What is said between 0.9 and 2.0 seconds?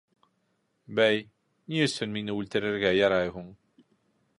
—Бәй, ни